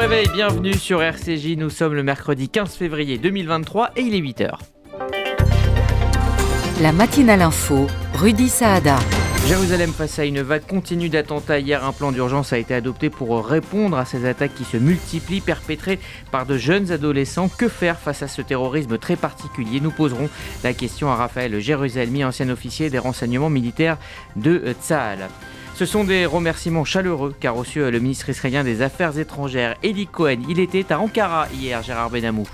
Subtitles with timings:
[0.00, 1.58] réveil, bienvenue sur RCJ.
[1.58, 4.52] Nous sommes le mercredi 15 février 2023 et il est 8h.
[6.80, 8.96] La matinale info, Rudy Saada.
[9.46, 11.58] Jérusalem face à une vague continue d'attentats.
[11.58, 15.42] Hier, un plan d'urgence a été adopté pour répondre à ces attaques qui se multiplient,
[15.42, 15.98] perpétrées
[16.30, 17.50] par de jeunes adolescents.
[17.50, 19.80] Que faire face à ce terrorisme très particulier?
[19.80, 20.30] Nous poserons
[20.64, 23.98] la question à Raphaël Jérusalemi, ancien officier des renseignements militaires
[24.34, 25.28] de Tzahal.
[25.80, 30.36] Ce sont des remerciements chaleureux qu'a reçu le ministre israélien des Affaires étrangères, Eli Cohen.
[30.46, 32.46] Il était à Ankara hier, Gérard Benamou.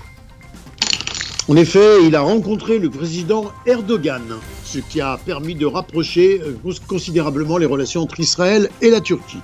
[1.49, 4.23] En effet, il a rencontré le président Erdogan,
[4.63, 9.41] ce qui a permis de rapprocher euh, considérablement les relations entre Israël et la Turquie.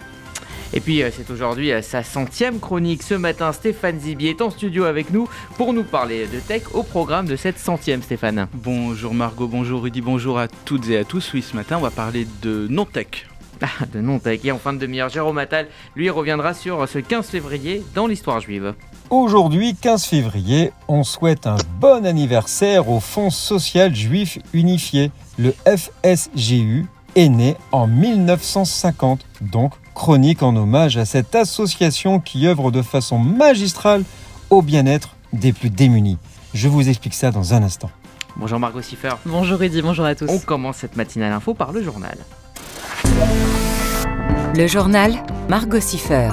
[0.73, 3.03] Et puis euh, c'est aujourd'hui euh, sa centième chronique.
[3.03, 6.83] Ce matin, Stéphane Zibi est en studio avec nous pour nous parler de tech au
[6.83, 8.47] programme de cette centième, Stéphane.
[8.53, 11.33] Bonjour Margot, bonjour Rudy, bonjour à toutes et à tous.
[11.33, 13.27] Oui, ce matin, on va parler de non-tech.
[13.63, 14.41] Ah, de non-tech.
[14.43, 18.41] Et en fin de demi-heure, Jérôme Attal, lui, reviendra sur ce 15 février dans l'histoire
[18.41, 18.73] juive.
[19.09, 25.11] Aujourd'hui, 15 février, on souhaite un bon anniversaire au Fonds social juif unifié.
[25.37, 32.69] Le FSGU est né en 1950, donc chronique en hommage à cette association qui œuvre
[32.69, 34.03] de façon magistrale
[34.49, 36.17] au bien-être des plus démunis.
[36.53, 37.91] Je vous explique ça dans un instant.
[38.35, 39.13] Bonjour Margot Siffer.
[39.25, 40.29] Bonjour Rudy, bonjour à tous.
[40.29, 42.17] On commence cette matinale info par le journal.
[44.55, 45.13] Le journal
[45.49, 46.29] Margot Siffer.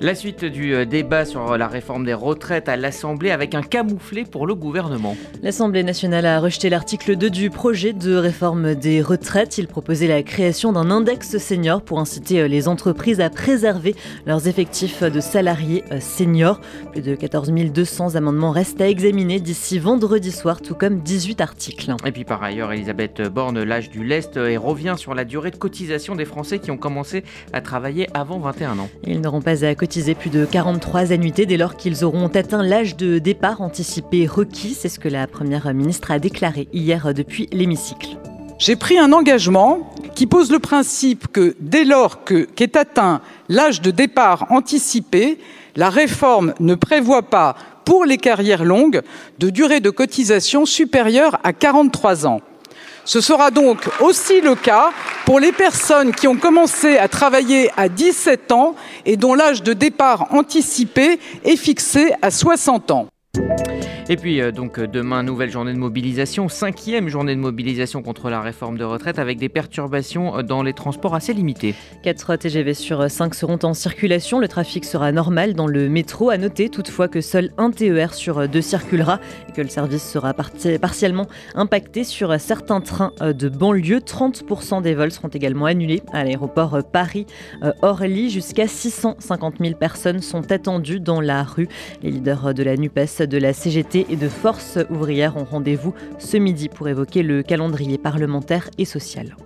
[0.00, 4.24] La suite du euh, débat sur la réforme des retraites à l'Assemblée avec un camouflet
[4.24, 5.16] pour le gouvernement.
[5.40, 9.56] L'Assemblée nationale a rejeté l'article 2 du projet de réforme des retraites.
[9.56, 13.94] Il proposait la création d'un index senior pour inciter euh, les entreprises à préserver
[14.26, 16.60] leurs effectifs de salariés euh, seniors.
[16.90, 21.94] Plus de 14 200 amendements restent à examiner d'ici vendredi soir, tout comme 18 articles.
[22.04, 25.56] Et puis par ailleurs, Elisabeth Borne lâche du lest et revient sur la durée de
[25.56, 27.22] cotisation des Français qui ont commencé
[27.52, 28.88] à travailler avant 21 ans.
[29.06, 32.96] Ils n'auront pas à cotiser plus de 43 annuités dès lors qu'ils auront atteint l'âge
[32.96, 34.72] de départ anticipé requis.
[34.72, 38.16] C'est ce que la Première ministre a déclaré hier depuis l'hémicycle.
[38.58, 43.90] J'ai pris un engagement qui pose le principe que dès lors qu'est atteint l'âge de
[43.90, 45.38] départ anticipé,
[45.76, 49.02] la réforme ne prévoit pas, pour les carrières longues,
[49.38, 52.40] de durée de cotisation supérieure à 43 ans.
[53.04, 54.90] Ce sera donc aussi le cas
[55.26, 59.72] pour les personnes qui ont commencé à travailler à 17 ans et dont l'âge de
[59.72, 63.08] départ anticipé est fixé à 60 ans.
[64.10, 68.28] Et puis euh, donc euh, demain, nouvelle journée de mobilisation, cinquième journée de mobilisation contre
[68.28, 71.74] la réforme de retraite avec des perturbations euh, dans les transports assez limitées.
[72.02, 74.40] 4 TGV sur 5 seront en circulation.
[74.40, 76.28] Le trafic sera normal dans le métro.
[76.28, 80.34] À noter toutefois que seul un TER sur deux circulera et que le service sera
[80.34, 84.00] partiellement impacté sur certains trains de banlieue.
[84.00, 88.28] 30% des vols seront également annulés à l'aéroport Paris-Orly.
[88.28, 91.68] Jusqu'à 650 000 personnes sont attendues dans la rue.
[92.02, 96.36] Les leaders de la NUPES, de la CGT et de Force ouvrière ont rendez-vous ce
[96.36, 99.36] midi pour évoquer le calendrier parlementaire et social.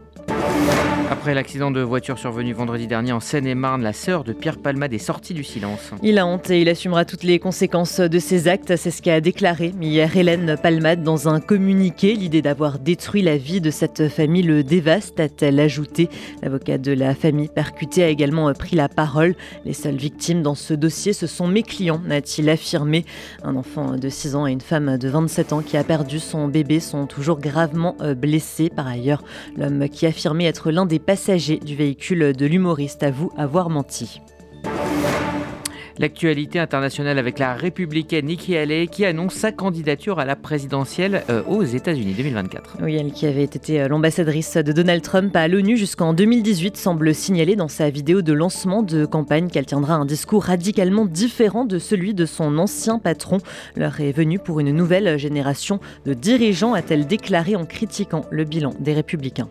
[1.28, 4.98] Après l'accident de voiture survenu vendredi dernier en Seine-et-Marne, la sœur de Pierre Palmade est
[4.98, 5.90] sortie du silence.
[6.02, 8.76] Il a honte et il assumera toutes les conséquences de ses actes.
[8.76, 12.14] C'est ce qu'a déclaré hier Hélène Palmade dans un communiqué.
[12.14, 16.08] L'idée d'avoir détruit la vie de cette famille le dévaste, a-t-elle ajouté.
[16.42, 19.34] L'avocat de la famille percutée a également pris la parole.
[19.66, 23.04] Les seules victimes dans ce dossier, ce sont mes clients, n'a-t-il affirmé.
[23.42, 26.48] Un enfant de 6 ans et une femme de 27 ans qui a perdu son
[26.48, 28.70] bébé sont toujours gravement blessés.
[28.70, 29.22] Par ailleurs,
[29.58, 34.20] l'homme qui affirmait être l'un des passagers du véhicule de l'humoriste avoue avoir menti.
[35.98, 41.42] L'actualité internationale avec la républicaine Nikki Haley qui annonce sa candidature à la présidentielle euh,
[41.48, 42.76] aux États-Unis 2024.
[42.82, 47.12] Oui, elle qui avait été euh, l'ambassadrice de Donald Trump à l'ONU jusqu'en 2018 semble
[47.12, 51.80] signaler dans sa vidéo de lancement de campagne qu'elle tiendra un discours radicalement différent de
[51.80, 53.38] celui de son ancien patron.
[53.74, 58.72] L'heure est venue pour une nouvelle génération de dirigeants, a-t-elle déclaré en critiquant le bilan
[58.78, 59.48] des républicains.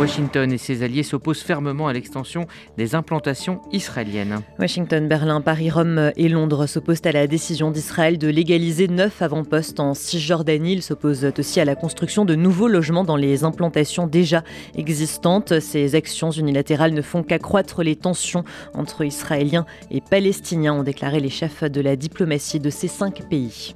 [0.00, 2.46] Washington et ses alliés s'opposent fermement à l'extension
[2.76, 4.40] des implantations israéliennes.
[4.58, 9.78] Washington, Berlin, Paris, Rome et Londres s'opposent à la décision d'Israël de légaliser neuf avant-postes
[9.78, 10.74] en Cisjordanie.
[10.74, 14.42] Ils s'opposent aussi à la construction de nouveaux logements dans les implantations déjà
[14.76, 15.60] existantes.
[15.60, 18.44] Ces actions unilatérales ne font qu'accroître les tensions
[18.74, 23.74] entre Israéliens et Palestiniens, ont déclaré les chefs de la diplomatie de ces cinq pays.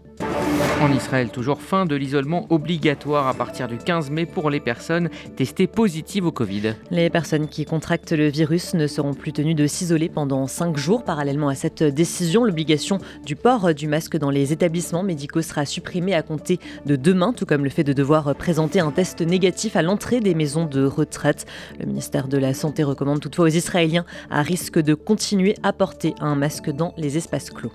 [0.80, 5.08] En Israël, toujours fin de l'isolement obligatoire à partir du 15 mai pour les personnes
[5.34, 6.74] testées positives au Covid.
[6.92, 11.02] Les personnes qui contractent le virus ne seront plus tenues de s'isoler pendant 5 jours.
[11.02, 16.14] Parallèlement à cette décision, l'obligation du port du masque dans les établissements médicaux sera supprimée
[16.14, 19.82] à compter de demain, tout comme le fait de devoir présenter un test négatif à
[19.82, 21.46] l'entrée des maisons de retraite.
[21.80, 26.14] Le ministère de la Santé recommande toutefois aux Israéliens à risque de continuer à porter
[26.20, 27.72] un masque dans les espaces clos.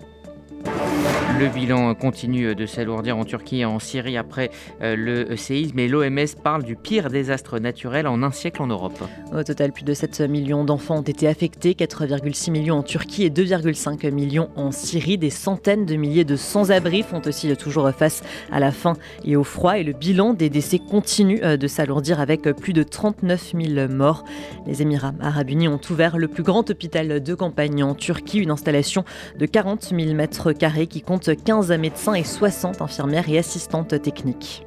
[1.39, 4.51] Le bilan continue de s'alourdir en Turquie et en Syrie après
[4.81, 8.97] euh, le séisme et l'OMS parle du pire désastre naturel en un siècle en Europe.
[9.35, 13.29] Au total, plus de 7 millions d'enfants ont été affectés, 4,6 millions en Turquie et
[13.29, 15.17] 2,5 millions en Syrie.
[15.17, 18.21] Des centaines de milliers de sans-abri font aussi toujours face
[18.51, 18.93] à la faim
[19.25, 22.83] et au froid et le bilan des décès continue euh, de s'alourdir avec plus de
[22.83, 24.23] 39 000 morts.
[24.65, 28.51] Les Émirats arabes unis ont ouvert le plus grand hôpital de campagne en Turquie, une
[28.51, 29.03] installation
[29.37, 34.63] de 40 000 mètres carrés qui compte 15 médecins et 60 infirmières et assistantes techniques.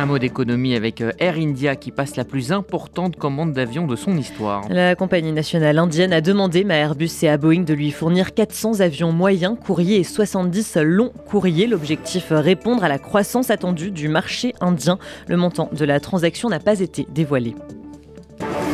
[0.00, 3.96] Un mot d'économie avec euh, Air India qui passe la plus importante commande d'avion de
[3.96, 4.62] son histoire.
[4.68, 8.78] La compagnie nationale indienne a demandé à Airbus et à Boeing de lui fournir 400
[8.78, 11.66] avions moyens courriers et 70 longs courriers.
[11.66, 15.00] L'objectif répondre à la croissance attendue du marché indien.
[15.26, 17.56] Le montant de la transaction n'a pas été dévoilé.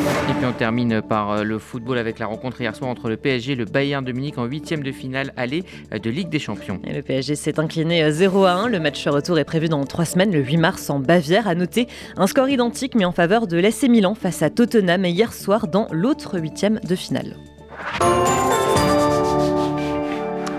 [0.05, 3.17] Et puis on termine par euh, le football avec la rencontre hier soir entre le
[3.17, 6.39] PSG et le Bayern de Munich en huitième de finale aller euh, de Ligue des
[6.39, 6.81] Champions.
[6.87, 8.69] Le PSG s'est incliné 0 euh, à 1.
[8.69, 11.49] Le match retour est prévu dans trois semaines, le 8 mars en Bavière.
[11.49, 15.33] À noter un score identique mais en faveur de l'AC Milan face à Tottenham hier
[15.33, 17.37] soir dans l'autre huitième de finale.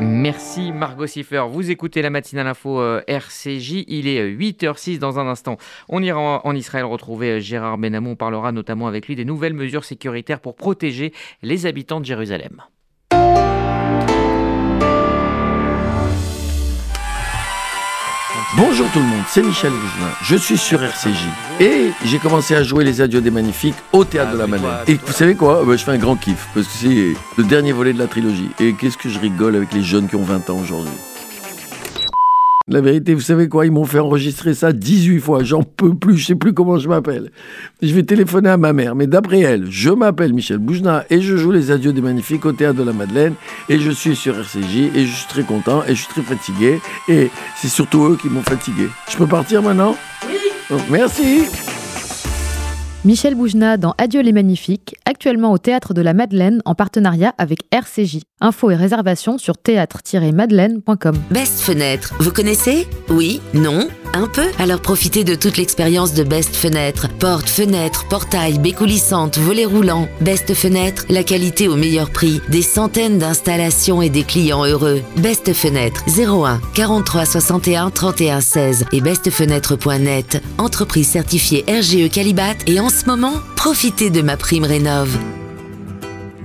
[0.01, 1.45] Merci Margot Siffer.
[1.49, 3.85] Vous écoutez la matinale info euh, RCJ.
[3.87, 5.57] Il est 8h06 dans un instant.
[5.87, 8.11] On ira en Israël retrouver euh, Gérard Benamou.
[8.11, 11.13] On parlera notamment avec lui des nouvelles mesures sécuritaires pour protéger
[11.43, 12.61] les habitants de Jérusalem.
[18.57, 20.11] Bonjour tout le monde, c'est Michel Boujna.
[20.23, 21.17] Je suis sur RCJ
[21.59, 24.71] et j'ai commencé à jouer les Adieux des Magnifiques au théâtre de la Madeleine.
[24.87, 25.63] Et vous savez quoi?
[25.65, 28.49] Bah, Je fais un grand kiff parce que c'est le dernier volet de la trilogie.
[28.61, 30.93] Et qu'est-ce que je rigole avec les jeunes qui ont 20 ans aujourd'hui.
[32.67, 35.43] La vérité, vous savez quoi Ils m'ont fait enregistrer ça 18 fois.
[35.43, 36.17] J'en peux plus.
[36.17, 37.29] Je sais plus comment je m'appelle.
[37.83, 38.95] Je vais téléphoner à ma mère.
[38.95, 42.53] Mais d'après elle, je m'appelle Michel Boujna et je joue les Adieux des Magnifiques au
[42.53, 43.35] Théâtre de la Madeleine.
[43.69, 46.79] Et je suis sur RCJ et je suis très content et je suis très fatigué.
[47.07, 48.87] Et c'est surtout eux qui m'ont fatigué.
[49.11, 49.95] Je peux partir maintenant?
[50.27, 50.33] Oui.
[50.71, 51.43] Oh, merci.
[53.05, 57.59] Michel Boujna dans Adieu les Magnifiques, actuellement au Théâtre de la Madeleine en partenariat avec
[57.71, 58.19] RCJ.
[58.41, 61.15] Infos et réservations sur théâtre-madeleine.com.
[61.31, 62.87] Best Fenêtre, vous connaissez?
[63.09, 67.07] Oui Non Un peu Alors profitez de toute l'expérience de Best Fenêtre.
[67.19, 70.07] Porte, fenêtre, portail, baies coulissantes, volets roulants.
[70.21, 72.41] Best Fenêtre, la qualité au meilleur prix.
[72.49, 75.01] Des centaines d'installations et des clients heureux.
[75.17, 80.43] Best Fenêtre, 01 43 61 31 16 et bestfenêtre.net.
[80.57, 84.65] Entreprise certifiée RGE Calibat et en ce moment, profitez de ma prime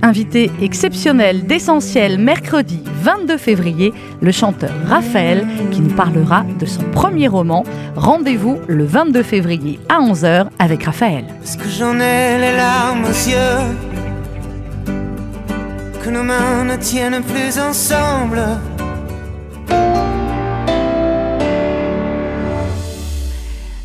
[0.01, 7.27] Invité exceptionnel d'essentiel mercredi 22 février, le chanteur Raphaël qui nous parlera de son premier
[7.27, 7.63] roman.
[7.95, 11.25] Rendez-vous le 22 février à 11h avec Raphaël.
[11.43, 13.75] Est-ce que j'en ai les larmes aux yeux?
[16.03, 18.41] Que nos mains ne tiennent plus ensemble?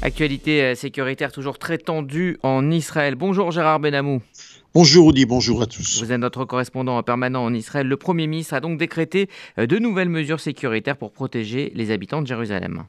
[0.07, 3.17] Actualité euh, sécuritaire toujours très tendue en Israël.
[3.17, 4.23] Bonjour Gérard Benamou.
[4.79, 6.03] Bonjour Audi, bonjour à tous.
[6.03, 7.87] Vous êtes notre correspondant permanent en Israël.
[7.87, 12.21] Le Premier ministre a donc décrété euh, de nouvelles mesures sécuritaires pour protéger les habitants
[12.21, 12.85] de Jérusalem.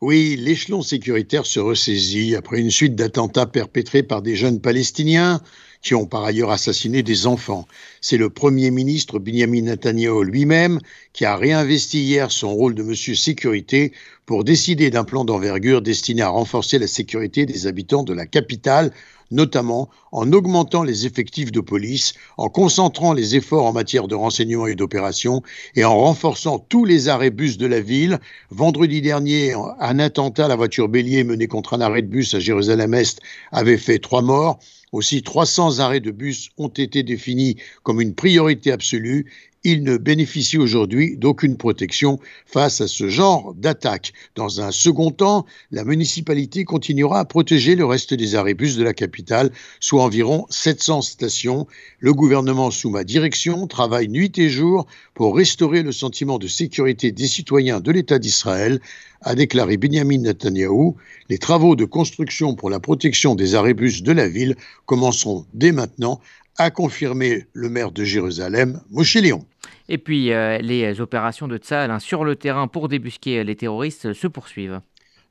[0.00, 5.40] Oui, l'échelon sécuritaire se ressaisit après une suite d'attentats perpétrés par des jeunes Palestiniens
[5.82, 7.66] qui ont par ailleurs assassiné des enfants.
[8.00, 10.78] C'est le Premier ministre Benjamin Netanyahu lui-même
[11.12, 13.92] qui a réinvesti hier son rôle de monsieur sécurité
[14.24, 18.92] pour décider d'un plan d'envergure destiné à renforcer la sécurité des habitants de la capitale,
[19.32, 24.66] notamment en augmentant les effectifs de police, en concentrant les efforts en matière de renseignement
[24.66, 25.42] et d'opération
[25.74, 28.20] et en renforçant tous les arrêts bus de la ville.
[28.50, 32.40] Vendredi dernier, un attentat à la voiture bélier mené contre un arrêt de bus à
[32.40, 33.20] Jérusalem-Est
[33.50, 34.58] avait fait trois morts.
[34.92, 39.32] Aussi, 300 arrêts de bus ont été définis comme une priorité absolue
[39.64, 44.12] il ne bénéficie aujourd'hui d'aucune protection face à ce genre d'attaque.
[44.34, 48.82] Dans un second temps, la municipalité continuera à protéger le reste des arrêts bus de
[48.82, 49.50] la capitale,
[49.80, 51.66] soit environ 700 stations.
[52.00, 57.12] Le gouvernement, sous ma direction, travaille nuit et jour pour restaurer le sentiment de sécurité
[57.12, 58.80] des citoyens de l'État d'Israël
[59.24, 60.94] a déclaré Benjamin Netanyahu,
[61.28, 65.72] les travaux de construction pour la protection des arrêts bus de la ville commenceront dès
[65.72, 66.20] maintenant
[66.58, 69.46] a confirmé le maire de Jérusalem, Moshe Léon.
[69.88, 74.12] Et puis euh, les opérations de Tsahal hein, sur le terrain pour débusquer les terroristes
[74.12, 74.80] se poursuivent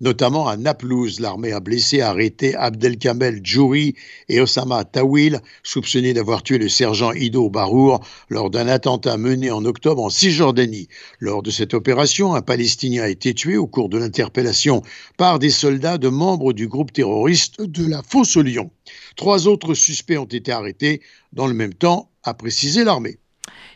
[0.02, 1.20] notamment à Naplouse.
[1.20, 3.96] L'armée a blessé arrêté Abdelkamel Djouri
[4.28, 9.64] et Osama Tawil, soupçonnés d'avoir tué le sergent Ido Barour lors d'un attentat mené en
[9.64, 10.90] octobre en Cisjordanie.
[11.20, 14.82] Lors de cette opération, un Palestinien a été tué au cours de l'interpellation
[15.18, 18.72] par des soldats de membres du groupe terroriste de la Fosse au Lion.
[19.16, 23.18] Trois autres suspects ont été arrêtés dans le même temps, a précisé l'armée.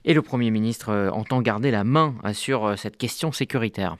[0.03, 3.98] Et le Premier ministre euh, entend garder la main sur euh, cette question sécuritaire.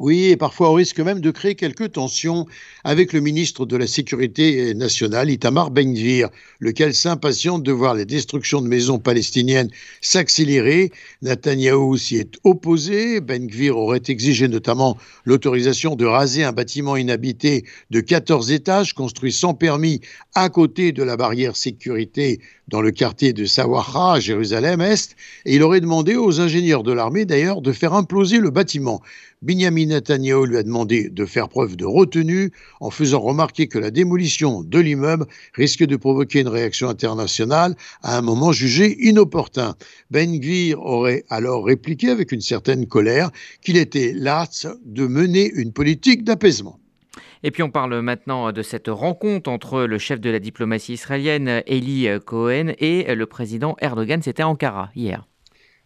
[0.00, 2.46] Oui, et parfois au risque même de créer quelques tensions
[2.84, 8.62] avec le ministre de la Sécurité nationale, Itamar Ben-Gvir, lequel s'impatiente de voir les destructions
[8.62, 9.68] de maisons palestiniennes
[10.00, 10.90] s'accélérer.
[11.20, 13.20] Netanyahou s'y est opposé.
[13.20, 19.52] Ben-Gvir aurait exigé notamment l'autorisation de raser un bâtiment inhabité de 14 étages construit sans
[19.52, 20.00] permis
[20.34, 25.80] à côté de la barrière sécurité dans le quartier de Sawaha, Jérusalem-Est, et il aurait
[25.80, 29.02] demandé aux ingénieurs de l'armée d'ailleurs de faire imploser le bâtiment.
[29.42, 33.90] Benjamin Netanyahu lui a demandé de faire preuve de retenue en faisant remarquer que la
[33.90, 39.76] démolition de l'immeuble risque de provoquer une réaction internationale à un moment jugé inopportun.
[40.10, 43.30] Ben Gvir aurait alors répliqué avec une certaine colère
[43.62, 46.78] qu'il était las de mener une politique d'apaisement.
[47.42, 51.62] Et puis on parle maintenant de cette rencontre entre le chef de la diplomatie israélienne,
[51.66, 54.20] Eli Cohen, et le président Erdogan.
[54.20, 55.29] C'était Ankara hier.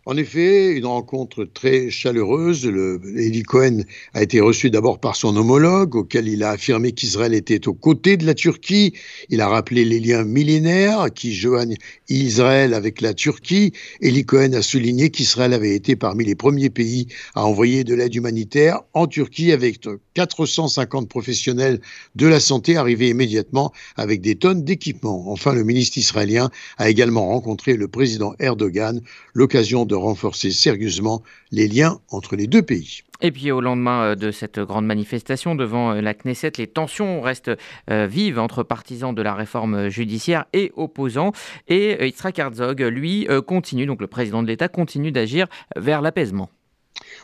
[0.07, 2.67] En effet, une rencontre très chaleureuse.
[2.67, 7.33] Le, Eli Cohen a été reçu d'abord par son homologue, auquel il a affirmé qu'Israël
[7.33, 8.93] était aux côtés de la Turquie.
[9.31, 11.77] Il a rappelé les liens millénaires qui joignent
[12.11, 13.73] Israël avec la Turquie.
[14.03, 18.15] Eli Cohen a souligné qu'Israël avait été parmi les premiers pays à envoyer de l'aide
[18.15, 19.81] humanitaire en Turquie avec
[20.13, 21.81] 450 professionnels
[22.15, 25.33] de la santé arrivés immédiatement avec des tonnes d'équipements.
[25.33, 29.01] Enfin, le ministre israélien a également rencontré le président Erdogan,
[29.33, 33.03] l'occasion de renforcer sérieusement les liens entre les deux pays.
[33.21, 37.21] Et puis au lendemain euh, de cette grande manifestation devant euh, la Knesset, les tensions
[37.21, 37.53] restent
[37.91, 41.33] euh, vives entre partisans de la réforme judiciaire et opposants.
[41.69, 45.47] Et Yitzhak Herzog, lui, continue, donc le président de l'État, continue d'agir
[45.77, 46.51] vers l'apaisement.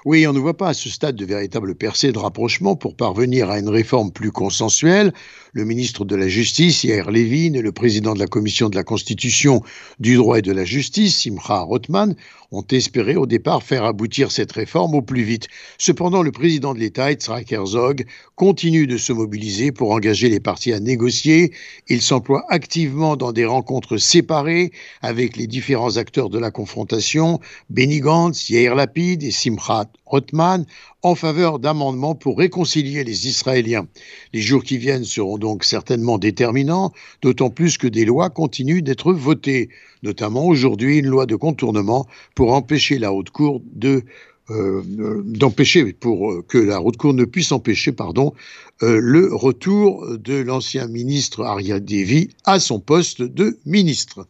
[0.04, 3.50] Oui, on ne voit pas à ce stade de véritable percée de rapprochement pour parvenir
[3.50, 5.12] à une réforme plus consensuelle.
[5.52, 8.84] Le ministre de la Justice, Yair Levin, et le président de la Commission de la
[8.84, 9.62] Constitution,
[9.98, 12.14] du droit et de la justice, Simcha Rothman,
[12.52, 15.48] ont espéré au départ faire aboutir cette réforme au plus vite.
[15.78, 18.04] Cependant, le président de l'État, Yitzhak Herzog,
[18.34, 21.52] continue de se mobiliser pour engager les partis à négocier.
[21.88, 28.00] Il s'emploie activement dans des rencontres séparées avec les différents acteurs de la confrontation, Benny
[28.00, 30.64] Gantz, Yair Lapid et Simcha Rothman,
[31.02, 33.86] en faveur d'amendements pour réconcilier les Israéliens.
[34.32, 39.12] Les jours qui viennent seront donc certainement déterminants, d'autant plus que des lois continuent d'être
[39.12, 39.68] votées,
[40.02, 44.04] notamment aujourd'hui une loi de contournement pour empêcher la haute cour de
[44.50, 48.34] euh, euh, d'empêcher pour que la haute cour ne puisse empêcher pardon
[48.82, 54.26] euh, le retour de l'ancien ministre Ariad Devi à son poste de ministre.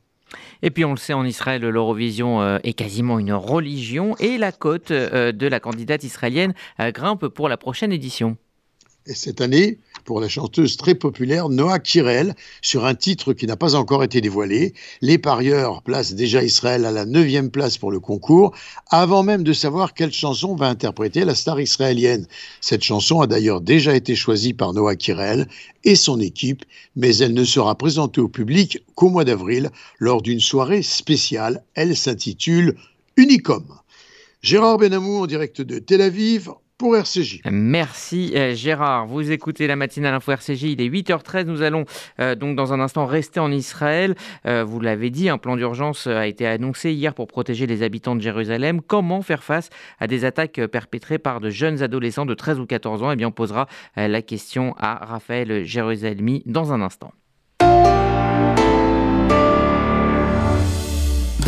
[0.63, 4.53] Et puis on le sait, en Israël, l'Eurovision euh, est quasiment une religion et la
[4.53, 8.37] cote euh, de la candidate israélienne euh, grimpe pour la prochaine édition.
[9.07, 13.57] Et cette année, pour la chanteuse très populaire Noah Kirel, sur un titre qui n'a
[13.57, 17.99] pas encore été dévoilé, les parieurs placent déjà Israël à la neuvième place pour le
[17.99, 18.55] concours,
[18.91, 22.27] avant même de savoir quelle chanson va interpréter la star israélienne.
[22.61, 25.49] Cette chanson a d'ailleurs déjà été choisie par Noah Kirel
[25.85, 30.41] et son équipe, mais elle ne sera présentée au public qu'au mois d'avril, lors d'une
[30.41, 31.65] soirée spéciale.
[31.75, 32.77] Elle s'intitule
[33.17, 33.65] Unicom.
[34.43, 36.51] Gérard Benamou en direct de Tel Aviv
[36.81, 37.43] pour RCJ.
[37.51, 39.07] Merci euh, Gérard.
[39.07, 40.63] Vous écoutez la matinale info RCJ.
[40.63, 41.45] Il est 8h13.
[41.45, 41.85] Nous allons
[42.21, 44.15] euh, donc dans un instant rester en Israël.
[44.47, 48.17] Euh, vous l'avez dit, un plan d'urgence a été annoncé hier pour protéger les habitants
[48.17, 48.81] de Jérusalem.
[48.81, 49.69] Comment faire face
[49.99, 53.13] à des attaques perpétrées par de jeunes adolescents de 13 ou 14 ans?
[53.13, 57.13] Eh bien, on posera la question à Raphaël Jérusalemi dans un instant.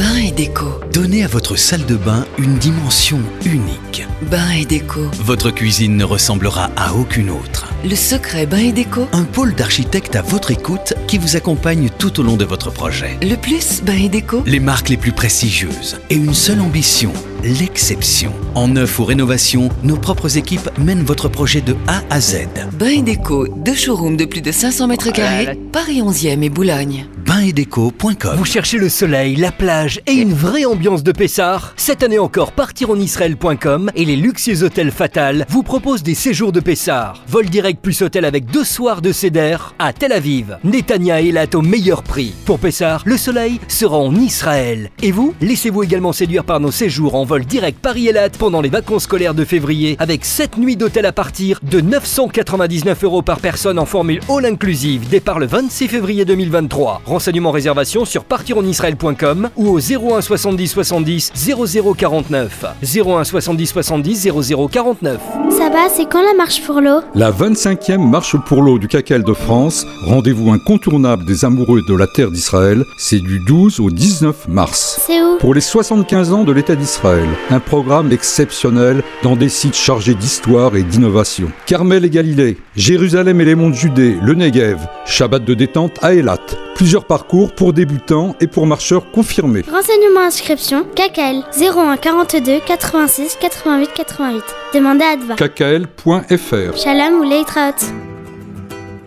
[0.03, 0.81] Bain et déco.
[0.93, 4.05] Donnez à votre salle de bain une dimension unique.
[4.23, 5.03] Bain et déco.
[5.21, 7.69] Votre cuisine ne ressemblera à aucune autre.
[7.85, 9.07] Le secret Bain et déco.
[9.13, 13.17] Un pôle d'architectes à votre écoute qui vous accompagne tout au long de votre projet.
[13.23, 14.43] Le plus Bain et déco.
[14.45, 18.33] Les marques les plus prestigieuses et une seule ambition l'exception.
[18.55, 22.49] En neuf ou rénovation, nos propres équipes mènent votre projet de A à Z.
[22.73, 27.07] Bain et déco, deux showrooms de plus de 500 mètres carrés, Paris 11e et Boulogne.
[27.27, 31.73] Bain-et-déco.com Vous cherchez le soleil, la plage et une vraie ambiance de Pessard?
[31.77, 37.23] Cette année encore, partirenisraël.com et les luxueux hôtels Fatal vous proposent des séjours de Pessard.
[37.29, 40.59] Vol direct plus hôtel avec deux soirs de CEDER à Tel Aviv.
[40.65, 42.35] Netanya et Elat au meilleur prix.
[42.45, 44.91] Pour Pessard, le soleil sera en Israël.
[45.01, 49.05] Et vous, laissez-vous également séduire par nos séjours en vol direct Paris-Elat pendant les vacances
[49.05, 53.87] scolaires de février avec 7 nuits d'hôtel à partir de 999 euros par personne en
[53.87, 55.09] formule all inclusive.
[55.09, 57.01] Départ le 26 février 2023.
[57.07, 62.67] Renseignements réservation sur partironisraël.com ou au 01 70 70 00 49.
[62.83, 65.19] 01 70 70 00 49.
[65.51, 67.01] Ça va, c'est quand la marche pour l'eau?
[67.15, 72.07] La 25e marche pour l'eau du CACEL de France, rendez-vous incontournable des amoureux de la
[72.07, 75.01] terre d'Israël, c'est du 12 au 19 mars.
[75.07, 75.39] C'est où?
[75.39, 80.77] Pour les 75 ans de l'État d'Israël, un programme exceptionnel dans des sites chargés d'histoire
[80.77, 81.51] et d'innovation.
[81.67, 86.15] Carmel et Galilée, Jérusalem et les monts de Judée, le Negev, Shabbat de détente à
[86.15, 86.39] Eilat.
[86.75, 89.63] Plusieurs parcours pour débutants et pour marcheurs confirmés.
[89.71, 94.43] Renseignements inscription KKL 01 42 86 88 88.
[94.75, 95.35] Demandez à Adva.
[95.37, 98.12] kkl.fr Shalom ou Leitraot.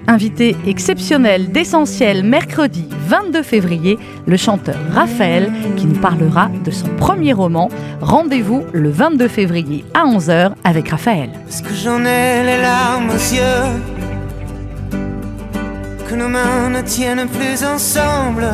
[0.08, 3.98] Invité exceptionnel d'essentiel mercredi 22 février,
[4.28, 7.70] le chanteur Raphaël qui nous parlera de son premier roman.
[8.02, 11.32] Rendez-vous le 22 février à 11h avec Raphaël.
[11.48, 13.82] Est-ce que j'en ai les larmes aux yeux
[16.08, 18.46] Que nos mains ne tiennent plus ensemble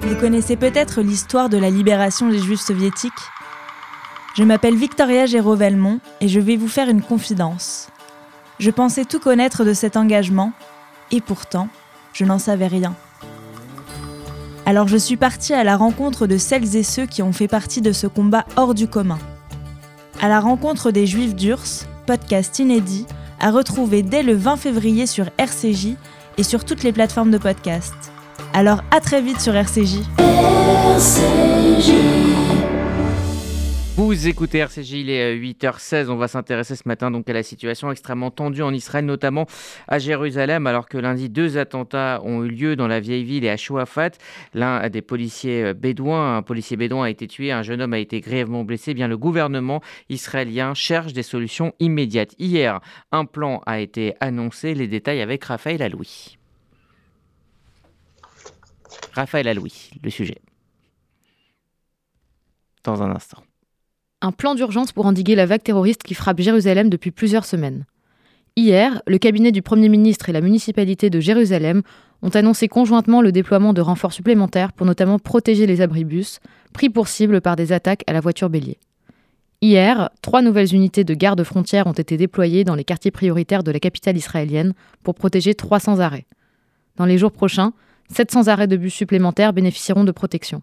[0.00, 3.12] Vous connaissez peut-être l'histoire de la libération des Juifs soviétiques?
[4.36, 7.88] Je m'appelle Victoria Géraud-Velmont et je vais vous faire une confidence.
[8.58, 10.52] Je pensais tout connaître de cet engagement
[11.10, 11.68] et pourtant,
[12.12, 12.94] je n'en savais rien.
[14.66, 17.82] Alors je suis partie à la rencontre de celles et ceux qui ont fait partie
[17.82, 19.18] de ce combat hors du commun.
[20.22, 23.06] À la rencontre des Juifs d'Urs, podcast inédit,
[23.40, 25.96] à retrouver dès le 20 février sur RCJ
[26.38, 27.94] et sur toutes les plateformes de podcast.
[28.54, 29.98] Alors à très vite sur RCJ.
[33.96, 36.08] Vous écoutez RCJ, il est 8h16.
[36.08, 39.46] On va s'intéresser ce matin donc à la situation extrêmement tendue en Israël, notamment
[39.86, 43.50] à Jérusalem, alors que lundi, deux attentats ont eu lieu dans la vieille ville et
[43.50, 44.10] à Chouafat.
[44.52, 48.20] L'un des policiers bédouins, un policier bédouin a été tué, un jeune homme a été
[48.20, 48.90] grièvement blessé.
[48.90, 52.34] Eh bien, le gouvernement israélien cherche des solutions immédiates.
[52.40, 52.80] Hier,
[53.12, 54.74] un plan a été annoncé.
[54.74, 56.36] Les détails avec Raphaël Aloui.
[59.12, 60.38] Raphaël Aloui, le sujet.
[62.82, 63.44] Dans un instant
[64.24, 67.84] un plan d'urgence pour endiguer la vague terroriste qui frappe Jérusalem depuis plusieurs semaines.
[68.56, 71.82] Hier, le cabinet du Premier ministre et la municipalité de Jérusalem
[72.22, 76.40] ont annoncé conjointement le déploiement de renforts supplémentaires pour notamment protéger les abribus,
[76.72, 78.78] pris pour cible par des attaques à la voiture bélier.
[79.60, 83.72] Hier, trois nouvelles unités de garde frontières ont été déployées dans les quartiers prioritaires de
[83.72, 84.72] la capitale israélienne
[85.02, 86.26] pour protéger 300 arrêts.
[86.96, 87.72] Dans les jours prochains,
[88.10, 90.62] 700 arrêts de bus supplémentaires bénéficieront de protection.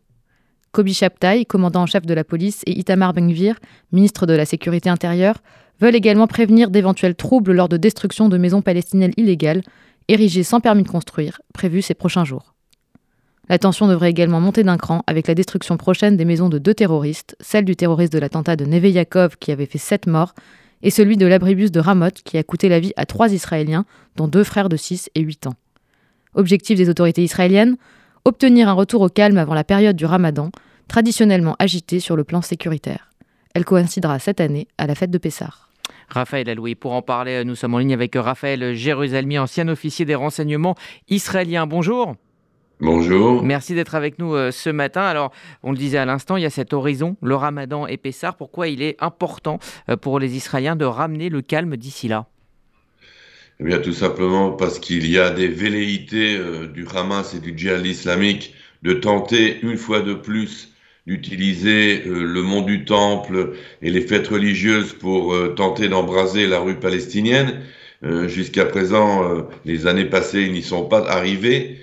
[0.71, 3.59] Kobi Shabtai, commandant en chef de la police, et Itamar Ben-Gvir,
[3.91, 5.41] ministre de la Sécurité intérieure,
[5.81, 9.63] veulent également prévenir d'éventuels troubles lors de destruction de maisons palestiniennes illégales,
[10.07, 12.53] érigées sans permis de construire, prévues ces prochains jours.
[13.49, 16.73] La tension devrait également monter d'un cran avec la destruction prochaine des maisons de deux
[16.73, 20.33] terroristes, celle du terroriste de l'attentat de Neve Yaakov qui avait fait sept morts,
[20.83, 24.27] et celui de l'abribus de Ramoth qui a coûté la vie à trois Israéliens, dont
[24.27, 25.55] deux frères de 6 et 8 ans.
[26.33, 27.75] Objectif des autorités israéliennes
[28.25, 30.51] obtenir un retour au calme avant la période du ramadan,
[30.87, 33.11] traditionnellement agitée sur le plan sécuritaire.
[33.53, 35.53] Elle coïncidera cette année à la fête de Pessah.
[36.09, 40.15] Raphaël Aloué, pour en parler, nous sommes en ligne avec Raphaël Jérusalemi, ancien officier des
[40.15, 40.75] renseignements
[41.07, 41.67] israéliens.
[41.67, 42.15] Bonjour.
[42.81, 43.43] Bonjour.
[43.43, 45.03] Merci d'être avec nous euh, ce matin.
[45.03, 45.31] Alors,
[45.61, 48.33] on le disait à l'instant, il y a cet horizon, le ramadan et Pessah.
[48.33, 52.25] Pourquoi il est important euh, pour les Israéliens de ramener le calme d'ici là?
[53.61, 57.55] Eh bien, tout simplement parce qu'il y a des velléités euh, du Hamas et du
[57.55, 60.69] djihad islamique de tenter une fois de plus
[61.05, 66.59] d'utiliser euh, le mont du Temple et les fêtes religieuses pour euh, tenter d'embraser la
[66.59, 67.61] rue palestinienne.
[68.25, 71.77] Jusqu'à présent, les années passées, ils n'y sont pas arrivés.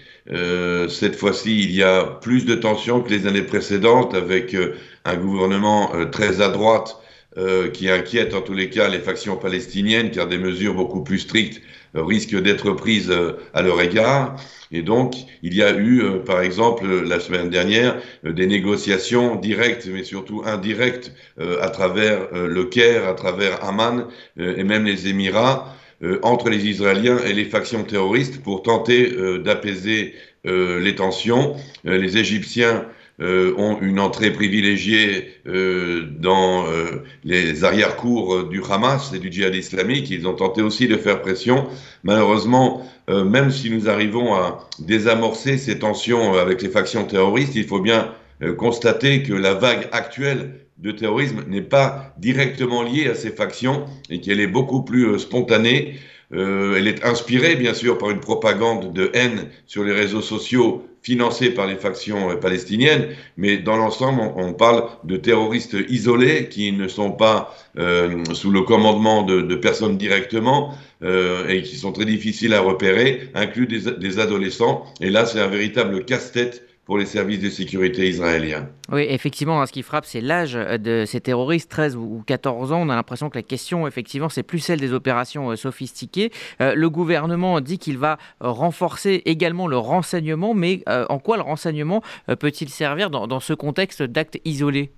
[0.89, 4.57] cette fois-ci, il y a plus de tensions que les années précédentes avec
[5.05, 6.97] un gouvernement très à droite
[7.39, 11.21] euh, qui inquiète en tous les cas les factions palestiniennes, car des mesures beaucoup plus
[11.21, 11.63] strictes
[11.95, 14.35] euh, risquent d'être prises euh, à leur égard.
[14.73, 20.03] Et donc, il y a eu, par exemple, la semaine dernière, des négociations directes, mais
[20.03, 25.75] surtout indirectes, à travers le Caire, à travers Amman et même les Émirats,
[26.23, 31.57] entre les Israéliens et les factions terroristes pour tenter d'apaiser les tensions.
[31.85, 39.19] les Égyptiens euh, ont une entrée privilégiée euh, dans euh, les arrière-cours du Hamas et
[39.19, 40.11] du djihad islamique.
[40.11, 41.67] Ils ont tenté aussi de faire pression.
[42.05, 47.81] Malheureusement, même si nous arrivons à désamorcer ces tensions avec les factions terroristes, il faut
[47.81, 48.13] bien
[48.59, 54.21] constater que la vague actuelle de terrorisme n'est pas directement liée à ces factions et
[54.21, 55.99] qu'elle est beaucoup plus spontanée.
[56.33, 60.89] Euh, elle est inspirée, bien sûr, par une propagande de haine sur les réseaux sociaux
[61.03, 66.73] financée par les factions euh, palestiniennes, mais dans l'ensemble, on, parle de terroristes isolés qui
[66.73, 71.93] ne sont pas euh, sous le commandement de, de personnes directement euh, et qui sont
[71.93, 74.85] très difficiles à repérer, inclus des, des adolescents.
[75.01, 78.67] Et là, c'est un véritable casse-tête pour les services de sécurité israéliens.
[78.91, 82.73] Oui, effectivement, hein, ce qui frappe, c'est l'âge euh, de ces terroristes, 13 ou 14
[82.73, 82.81] ans.
[82.81, 86.33] On a l'impression que la question, effectivement, c'est plus celle des opérations euh, sophistiquées.
[86.63, 92.03] Euh, le gouvernement dit qu'il va renforcer également le renseignement, mais en quoi le renseignement
[92.41, 94.91] peut-il servir dans, dans ce contexte d'actes isolés?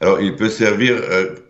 [0.00, 0.96] Alors, il peut servir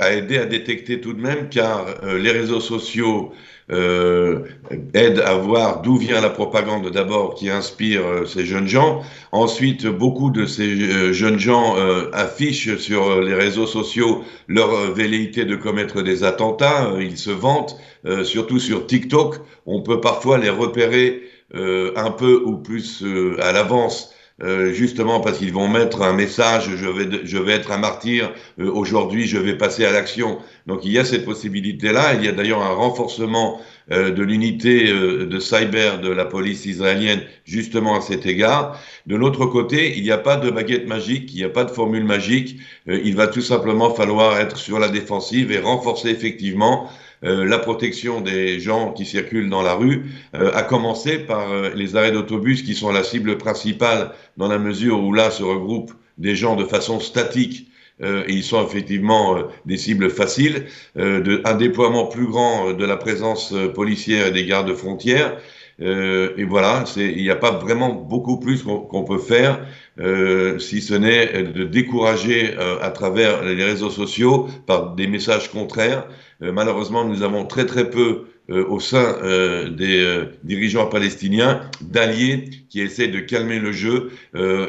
[0.00, 3.32] à aider à détecter tout de même, car les réseaux sociaux
[3.72, 4.40] euh,
[4.94, 9.02] aide à voir d'où vient la propagande d'abord qui inspire euh, ces jeunes gens.
[9.30, 11.76] Ensuite, beaucoup de ces euh, jeunes gens
[12.12, 16.92] affichent sur les réseaux sociaux leur velléité de commettre des attentats.
[16.98, 17.76] Ils se vantent,
[18.24, 19.36] surtout sur TikTok.
[19.66, 21.22] On peut parfois les repérer
[21.54, 23.04] un peu ou plus
[23.40, 27.72] à l'avance euh, justement parce qu'ils vont mettre un message, je vais, je vais être
[27.72, 30.38] un martyr, euh, aujourd'hui je vais passer à l'action.
[30.66, 34.86] Donc il y a cette possibilité-là, il y a d'ailleurs un renforcement euh, de l'unité
[34.92, 38.80] de cyber de la police israélienne justement à cet égard.
[39.06, 41.70] De l'autre côté, il n'y a pas de baguette magique, il n'y a pas de
[41.70, 46.88] formule magique, il va tout simplement falloir être sur la défensive et renforcer effectivement
[47.22, 51.70] euh, la protection des gens qui circulent dans la rue, euh, à commencer par euh,
[51.74, 55.92] les arrêts d'autobus qui sont la cible principale dans la mesure où là se regroupent
[56.16, 57.66] des gens de façon statique
[58.02, 60.64] et ils sont effectivement des cibles faciles,
[60.96, 65.36] de, un déploiement plus grand de la présence policière et des gardes frontières.
[65.78, 69.60] et voilà, il n'y a pas vraiment beaucoup plus qu'on peut faire,
[70.58, 76.29] si ce n'est de décourager à travers les réseaux sociaux par des messages contraires euh,
[76.40, 82.80] malheureusement, nous avons très très peu euh, au sein euh, des dirigeants palestiniens d'alliés qui
[82.80, 84.10] essaient de calmer le jeu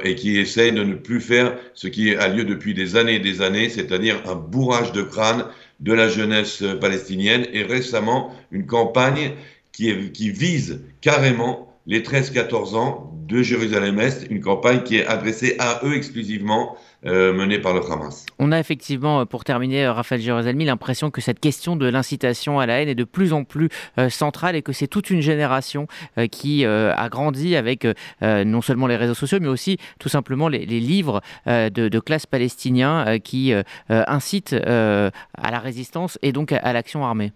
[0.03, 3.19] et qui essayent de ne plus faire ce qui a lieu depuis des années et
[3.19, 5.45] des années, c'est-à-dire un bourrage de crâne
[5.79, 7.45] de la jeunesse palestinienne.
[7.53, 9.33] Et récemment une campagne
[9.71, 15.95] qui vise carrément les 13-14 ans de Jérusalem-Est, une campagne qui est adressée à eux
[15.95, 18.27] exclusivement, euh, menée par le Hamas.
[18.37, 22.59] On a effectivement, euh, pour terminer, euh, Raphaël Jérusalem, l'impression que cette question de l'incitation
[22.59, 23.69] à la haine est de plus en plus
[24.09, 25.87] centrale et que c'est toute une génération
[26.29, 27.87] qui a grandi avec
[28.21, 33.19] non seulement les réseaux sociaux, mais aussi tout simplement les, livres de, de, classe palestiniens
[33.19, 33.53] qui
[33.89, 37.31] incitent à la résistance et donc à l'action armée.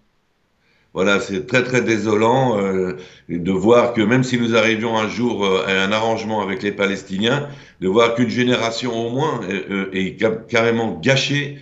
[0.96, 2.96] Voilà, c'est très très désolant euh,
[3.28, 6.72] de voir que même si nous arrivions un jour euh, à un arrangement avec les
[6.72, 7.50] Palestiniens,
[7.82, 10.16] de voir qu'une génération au moins euh, est
[10.48, 11.58] carrément gâchée,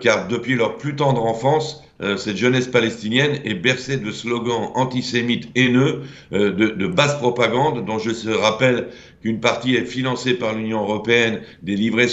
[0.00, 1.82] car depuis leur plus tendre enfance,
[2.16, 8.10] cette jeunesse palestinienne est bercée de slogans antisémites haineux, de, de basse propagande, dont je
[8.10, 8.88] se rappelle
[9.22, 12.04] qu'une partie est financée par l'Union européenne, des, livres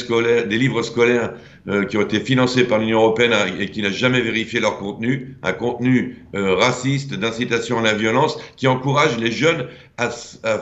[0.81, 1.33] scolaires
[1.67, 5.37] euh, qui ont été financés par l'Union européenne et qui n'a jamais vérifié leur contenu,
[5.43, 9.67] un contenu euh, raciste, d'incitation à la violence, qui encourage les jeunes
[9.97, 10.09] à,
[10.43, 10.59] à,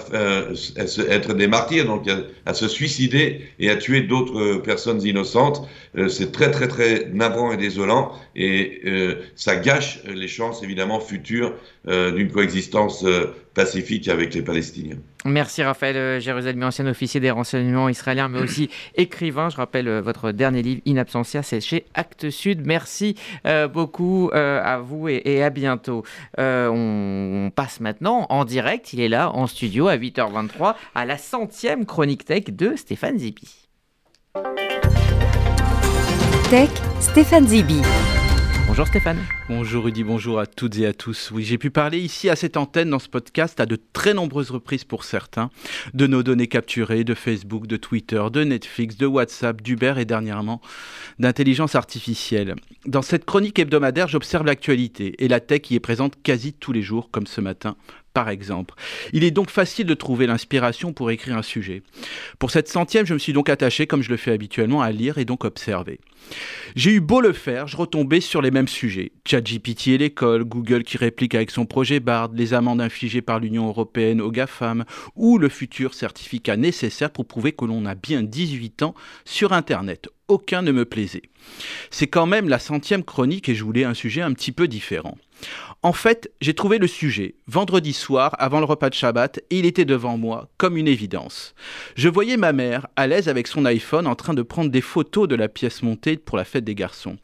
[1.10, 2.08] être des martyrs, donc
[2.46, 5.66] à, se suicider et à tuer d'autres personnes innocentes.
[5.98, 8.82] Euh, c'est très très très navrant et désolant et
[9.36, 11.54] ça gâche les chances évidemment futures
[11.86, 13.06] d'une coexistence
[13.54, 14.98] pacifique avec les Palestiniens.
[15.26, 19.50] Merci Raphaël Jérusalem, ancien officier des renseignements israéliens, mais aussi écrivain.
[19.50, 22.66] Je rappelle votre dernier livre, In Absentia, c'est chez Actes Sud.
[22.66, 26.04] Merci euh, beaucoup euh, à vous et, à bientôt.
[26.40, 31.18] Euh, on, passe maintenant en direct, il est là en studio à 8h23 à la
[31.18, 33.68] centième chronique tech de Stéphane Zibi.
[36.50, 36.70] Tech,
[37.00, 37.82] Stéphane Zibi.
[38.68, 39.20] Bonjour Stéphane.
[39.50, 41.32] Bonjour Rudy, bonjour à toutes et à tous.
[41.32, 44.52] Oui, j'ai pu parler ici à cette antenne dans ce podcast à de très nombreuses
[44.52, 45.50] reprises pour certains
[45.94, 50.62] de nos données capturées de Facebook, de Twitter, de Netflix, de WhatsApp, d'Uber et dernièrement
[51.20, 52.56] d'intelligence artificielle.
[52.86, 56.82] Dans cette chronique hebdomadaire, j'observe l'actualité et la tech y est présente quasi tous les
[56.82, 57.76] jours comme ce matin
[58.14, 58.76] par exemple.
[59.14, 61.84] Il est donc facile de trouver l'inspiration pour écrire un sujet.
[62.40, 65.18] Pour cette centième, je me suis donc attaché, comme je le fais habituellement, à lire
[65.18, 66.00] et donc observer.
[66.76, 69.12] J'ai eu beau le faire, je retombais sur les mêmes sujets.
[69.26, 73.68] ChatGPT et l'école, Google qui réplique avec son projet BARD, les amendes infligées par l'Union
[73.68, 78.84] européenne aux GAFAM, ou le futur certificat nécessaire pour prouver que l'on a bien 18
[78.84, 78.96] ans
[79.26, 80.10] sur Internet.
[80.28, 81.24] Aucun ne me plaisait.
[81.90, 85.18] C'est quand même la centième chronique et je voulais un sujet un petit peu différent.
[85.84, 89.66] En fait, j'ai trouvé le sujet vendredi soir avant le repas de Shabbat et il
[89.66, 91.56] était devant moi comme une évidence.
[91.96, 95.28] Je voyais ma mère à l'aise avec son iPhone en train de prendre des photos
[95.28, 97.18] de la pièce montée pour la fête des garçons.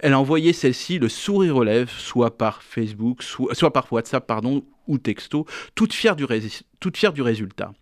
[0.00, 4.98] Elle envoyait celle-ci le sourire aux lèvres, soit par Facebook, soit, par WhatsApp, pardon, ou
[4.98, 5.46] texto,
[5.76, 6.26] toute fière, du
[6.80, 7.72] toute fière du résultat.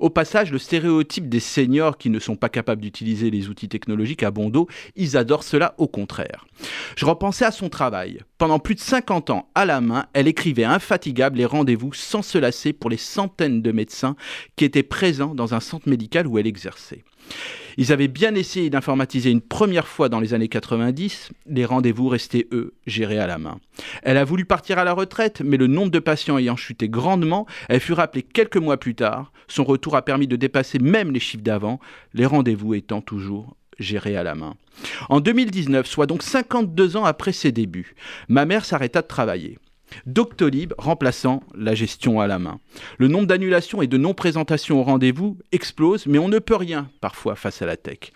[0.00, 4.22] Au passage, le stéréotype des seniors qui ne sont pas capables d'utiliser les outils technologiques
[4.22, 6.44] à bon dos, ils adorent cela au contraire.
[6.96, 8.20] Je repensais à son travail.
[8.36, 12.38] Pendant plus de 50 ans, à la main, elle écrivait infatigable les rendez-vous sans se
[12.38, 14.16] lasser pour les centaines de médecins
[14.56, 17.04] qui étaient présents dans un centre médical où elle exerçait.
[17.76, 22.48] Ils avaient bien essayé d'informatiser une première fois dans les années 90, les rendez-vous restaient,
[22.52, 23.60] eux, gérés à la main.
[24.02, 27.46] Elle a voulu partir à la retraite, mais le nombre de patients ayant chuté grandement,
[27.68, 29.32] elle fut rappelée quelques mois plus tard.
[29.46, 31.78] Son retour a permis de dépasser même les chiffres d'avant,
[32.14, 34.56] les rendez-vous étant toujours gérés à la main.
[35.08, 37.94] En 2019, soit donc 52 ans après ses débuts,
[38.28, 39.58] ma mère s'arrêta de travailler.
[40.06, 42.60] Doctolib remplaçant la gestion à la main.
[42.98, 47.36] Le nombre d'annulations et de non-présentations au rendez-vous explose, mais on ne peut rien parfois
[47.36, 48.12] face à la tech.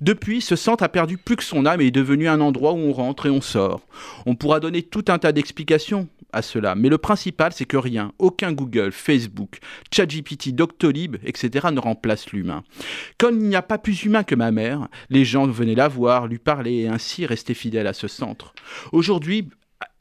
[0.00, 2.78] Depuis, ce centre a perdu plus que son âme et est devenu un endroit où
[2.78, 3.80] on rentre et on sort.
[4.26, 8.12] On pourra donner tout un tas d'explications à cela, mais le principal c'est que rien,
[8.18, 9.58] aucun Google, Facebook,
[9.92, 11.68] ChatGPT, Doctolib, etc.
[11.72, 12.64] ne remplace l'humain.
[13.16, 16.26] Comme il n'y a pas plus humain que ma mère, les gens venaient la voir,
[16.26, 18.54] lui parler et ainsi rester fidèles à ce centre.
[18.92, 19.48] Aujourd'hui,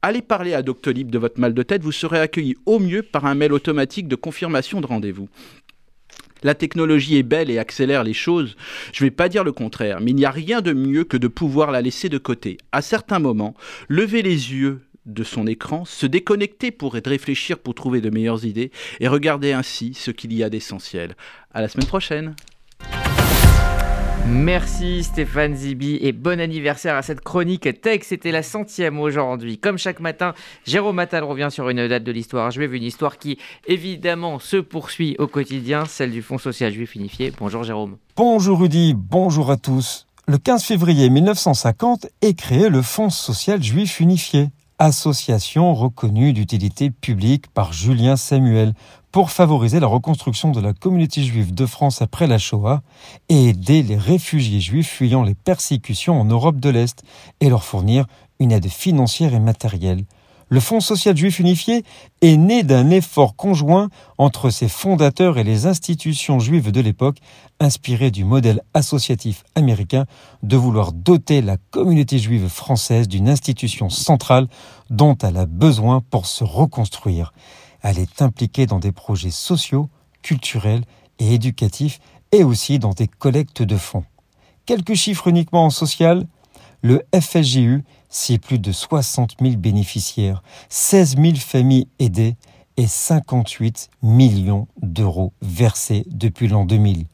[0.01, 3.25] allez parler à Doctolib de votre mal de tête, vous serez accueilli au mieux par
[3.25, 5.29] un mail automatique de confirmation de rendez-vous.
[6.43, 8.55] La technologie est belle et accélère les choses,
[8.93, 11.17] je ne vais pas dire le contraire, mais il n'y a rien de mieux que
[11.17, 12.57] de pouvoir la laisser de côté.
[12.71, 13.55] À certains moments,
[13.89, 18.71] lever les yeux de son écran, se déconnecter pour réfléchir pour trouver de meilleures idées
[18.99, 21.15] et regarder ainsi ce qu'il y a d'essentiel.
[21.53, 22.35] À la semaine prochaine.
[24.29, 28.01] Merci Stéphane Zibi et bon anniversaire à cette chronique tech.
[28.03, 29.57] C'était la centième aujourd'hui.
[29.57, 30.33] Comme chaque matin,
[30.65, 33.37] Jérôme Attal revient sur une date de l'histoire vais une histoire qui
[33.67, 37.31] évidemment se poursuit au quotidien, celle du Fonds social juif unifié.
[37.39, 37.95] Bonjour Jérôme.
[38.17, 40.07] Bonjour Rudy, bonjour à tous.
[40.27, 47.47] Le 15 février 1950 est créé le Fonds social juif unifié, association reconnue d'utilité publique
[47.53, 48.73] par Julien Samuel
[49.17, 52.83] pour favoriser la reconstruction de la communauté juive de France après la Shoah
[53.29, 57.01] et aider les réfugiés juifs fuyant les persécutions en Europe de l'Est
[57.39, 58.05] et leur fournir
[58.39, 60.03] une aide financière et matérielle.
[60.49, 61.83] Le Fonds social juif unifié
[62.21, 67.17] est né d'un effort conjoint entre ses fondateurs et les institutions juives de l'époque,
[67.59, 70.05] inspiré du modèle associatif américain
[70.43, 74.47] de vouloir doter la communauté juive française d'une institution centrale
[74.91, 77.33] dont elle a besoin pour se reconstruire.
[77.89, 79.89] Elle est impliquée dans des projets sociaux,
[80.21, 80.83] culturels
[81.19, 82.01] et éducatifs
[82.33, 84.03] et aussi dans des collectes de fonds.
[84.65, 86.27] Quelques chiffres uniquement en social.
[86.81, 92.35] Le FSJU, c'est plus de 60 000 bénéficiaires, 16 000 familles aidées
[92.75, 97.05] et 58 millions d'euros versés depuis l'an 2000.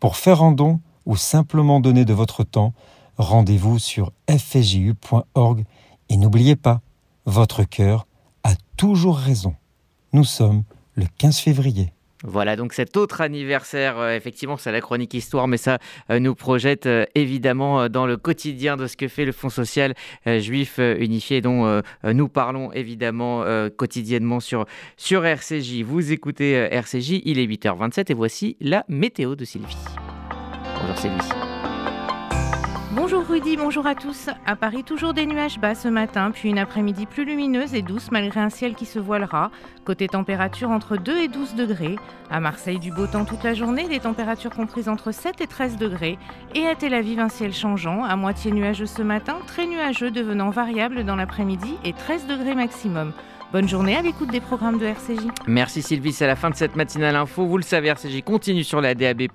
[0.00, 2.72] Pour faire un don ou simplement donner de votre temps,
[3.18, 5.64] rendez-vous sur fsju.org
[6.08, 6.80] et n'oubliez pas,
[7.26, 8.06] votre cœur
[8.42, 9.54] a toujours raison.
[10.14, 10.62] Nous sommes
[10.94, 11.92] le 15 février.
[12.22, 16.36] Voilà donc cet autre anniversaire, euh, effectivement c'est la chronique histoire, mais ça euh, nous
[16.36, 21.40] projette euh, évidemment dans le quotidien de ce que fait le Fonds social juif unifié
[21.40, 23.44] dont nous parlons évidemment
[23.76, 24.64] quotidiennement sur,
[24.96, 25.82] sur RCJ.
[25.82, 29.76] Vous écoutez RCJ, il est 8h27 et voici la météo de Sylvie.
[30.80, 31.53] Bonjour Sylvie.
[32.96, 34.30] Bonjour Rudy, bonjour à tous.
[34.46, 38.12] À Paris, toujours des nuages bas ce matin, puis une après-midi plus lumineuse et douce
[38.12, 39.50] malgré un ciel qui se voilera.
[39.84, 41.96] Côté température entre 2 et 12 degrés.
[42.30, 45.76] À Marseille, du beau temps toute la journée, des températures comprises entre 7 et 13
[45.76, 46.18] degrés.
[46.54, 50.50] Et à Tel Aviv, un ciel changeant, à moitié nuageux ce matin, très nuageux devenant
[50.50, 53.12] variable dans l'après-midi et 13 degrés maximum.
[53.54, 55.28] Bonne journée à l'écoute des programmes de RCJ.
[55.46, 57.46] Merci Sylvie, c'est la fin de cette matinale info.
[57.46, 59.28] Vous le savez, RCJ continue sur la DAB+,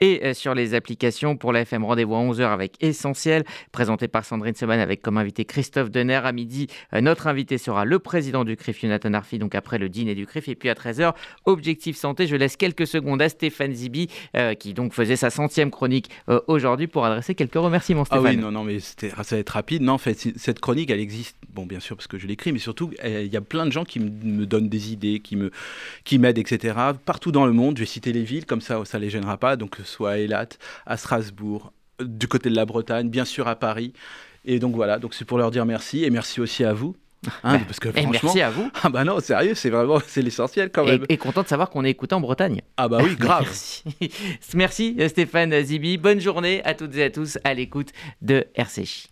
[0.00, 1.36] et euh, sur les applications.
[1.36, 5.44] Pour la FM, rendez-vous à 11h avec Essentiel, présenté par Sandrine Seban avec comme invité
[5.44, 6.16] Christophe Denner.
[6.24, 9.88] À midi, euh, notre invité sera le président du CRIF, Jonathan Arfi, donc après le
[9.88, 10.48] dîner du CRIF.
[10.48, 12.26] Et puis à 13h, Objectif Santé.
[12.26, 16.10] Je laisse quelques secondes à Stéphane Zibi, euh, qui donc faisait sa centième chronique
[16.48, 18.04] aujourd'hui pour adresser quelques remerciements.
[18.04, 18.26] Stéphane.
[18.26, 19.82] Ah oui, non, non, mais ça va être rapide.
[19.82, 22.58] Non, en fait, cette chronique, elle existe, bon, bien sûr, parce que je l'écris, mais
[22.58, 25.50] surtout, il y a plein de gens qui me donnent des idées, qui me
[26.04, 26.74] qui m'aident, etc.
[27.04, 29.56] Partout dans le monde, je vais citer les villes, comme ça, ça les gênera pas.
[29.56, 30.48] Donc, soit à Eilat,
[30.86, 33.92] à Strasbourg, du côté de la Bretagne, bien sûr à Paris.
[34.46, 36.96] Et donc voilà, donc c'est pour leur dire merci et merci aussi à vous.
[37.44, 38.68] Hein, parce que et merci à vous.
[38.82, 41.04] Ah bah non, sérieux, c'est vraiment c'est l'essentiel quand même.
[41.08, 42.62] Et, content de savoir qu'on est écouté en Bretagne.
[42.76, 43.44] Ah bah oui, grave.
[43.44, 43.84] merci.
[44.54, 45.98] merci Stéphane Zibi.
[45.98, 47.90] Bonne journée à toutes et à tous à l'écoute
[48.22, 49.11] de RCJ.